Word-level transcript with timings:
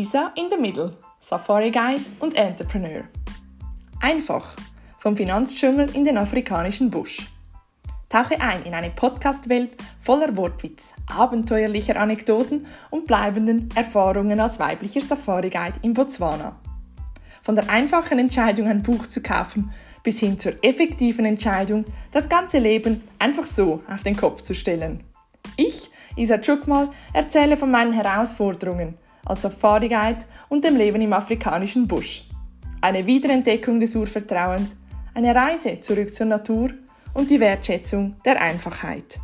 Isa 0.00 0.32
in 0.34 0.48
the 0.50 0.56
Middle, 0.56 0.96
Safari 1.18 1.70
Guide 1.70 2.00
und 2.20 2.34
Entrepreneur. 2.34 3.02
Einfach 4.00 4.56
vom 4.98 5.14
Finanzdschungel 5.14 5.94
in 5.94 6.06
den 6.06 6.16
afrikanischen 6.16 6.90
Busch. 6.90 7.18
Tauche 8.08 8.40
ein 8.40 8.62
in 8.62 8.72
eine 8.72 8.88
Podcast-Welt 8.88 9.76
voller 10.00 10.34
Wortwitz, 10.38 10.94
abenteuerlicher 11.14 12.00
Anekdoten 12.00 12.66
und 12.88 13.06
bleibenden 13.06 13.68
Erfahrungen 13.74 14.40
als 14.40 14.58
weiblicher 14.58 15.02
Safari-Guide 15.02 15.80
in 15.82 15.92
Botswana. 15.92 16.56
Von 17.42 17.56
der 17.56 17.68
einfachen 17.68 18.18
Entscheidung, 18.18 18.68
ein 18.68 18.82
Buch 18.82 19.06
zu 19.06 19.22
kaufen, 19.22 19.70
bis 20.02 20.18
hin 20.18 20.38
zur 20.38 20.54
effektiven 20.64 21.26
Entscheidung, 21.26 21.84
das 22.10 22.26
ganze 22.26 22.58
Leben 22.58 23.04
einfach 23.18 23.44
so 23.44 23.82
auf 23.86 24.02
den 24.02 24.16
Kopf 24.16 24.40
zu 24.40 24.54
stellen. 24.54 25.04
Ich, 25.58 25.90
Isa 26.16 26.38
Chukmal, 26.38 26.88
erzähle 27.12 27.58
von 27.58 27.70
meinen 27.70 27.92
Herausforderungen 27.92 28.96
als 29.30 29.42
Safari-Guide 29.42 30.24
und 30.48 30.64
dem 30.64 30.76
Leben 30.76 31.00
im 31.00 31.12
afrikanischen 31.12 31.86
Busch. 31.86 32.24
Eine 32.80 33.06
Wiederentdeckung 33.06 33.78
des 33.78 33.94
Urvertrauens, 33.94 34.76
eine 35.14 35.34
Reise 35.34 35.80
zurück 35.80 36.12
zur 36.12 36.26
Natur 36.26 36.70
und 37.14 37.30
die 37.30 37.40
Wertschätzung 37.40 38.16
der 38.24 38.40
Einfachheit. 38.40 39.20